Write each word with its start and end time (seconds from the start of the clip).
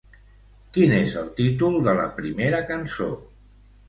Quin 0.77 0.93
és 0.99 1.11
el 1.23 1.29
títol 1.39 1.77
de 1.87 1.93
la 1.99 2.05
primera 2.21 2.63
cançó? 2.73 3.09